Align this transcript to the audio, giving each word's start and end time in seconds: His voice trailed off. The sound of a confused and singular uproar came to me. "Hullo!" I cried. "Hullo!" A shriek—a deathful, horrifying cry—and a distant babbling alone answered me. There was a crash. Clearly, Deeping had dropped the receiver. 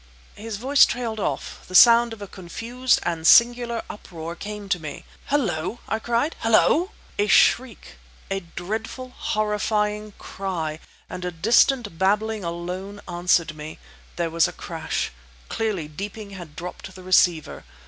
His 0.33 0.57
voice 0.57 0.83
trailed 0.87 1.19
off. 1.19 1.63
The 1.67 1.75
sound 1.75 2.11
of 2.11 2.23
a 2.23 2.27
confused 2.27 2.99
and 3.03 3.27
singular 3.27 3.83
uproar 3.87 4.35
came 4.35 4.67
to 4.69 4.79
me. 4.79 5.05
"Hullo!" 5.29 5.77
I 5.87 5.99
cried. 5.99 6.35
"Hullo!" 6.39 6.89
A 7.19 7.27
shriek—a 7.27 8.39
deathful, 8.39 9.11
horrifying 9.15 10.13
cry—and 10.17 11.23
a 11.23 11.29
distant 11.29 11.99
babbling 11.99 12.43
alone 12.43 12.99
answered 13.07 13.55
me. 13.55 13.77
There 14.15 14.31
was 14.31 14.47
a 14.47 14.53
crash. 14.53 15.11
Clearly, 15.49 15.87
Deeping 15.87 16.31
had 16.31 16.55
dropped 16.55 16.95
the 16.95 17.03
receiver. 17.03 17.63